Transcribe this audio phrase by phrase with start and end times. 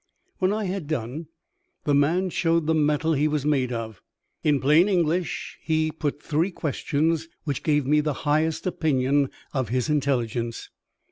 [0.39, 1.27] When I had done,
[1.83, 4.01] the man showed the metal he was made of.
[4.43, 9.89] In plain English, he put three questions which gave me the highest opinion of his
[9.89, 10.69] intelligence.